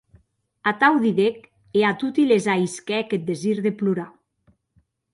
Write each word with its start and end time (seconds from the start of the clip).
Atau 0.71 0.93
didec, 1.03 1.37
e 1.77 1.79
a 1.89 1.93
toti 1.99 2.23
les 2.27 2.45
ahisquèc 2.53 3.07
eth 3.15 3.27
desir 3.29 3.57
de 3.65 3.71
plorar. 3.79 4.11